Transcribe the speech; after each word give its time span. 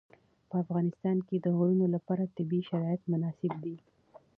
په 0.49 0.55
افغانستان 0.63 1.17
کې 1.27 1.35
د 1.39 1.47
غرونه 1.57 1.87
لپاره 1.95 2.31
طبیعي 2.37 2.67
شرایط 2.69 3.01
مناسب 3.11 3.51
دي. 3.63 3.75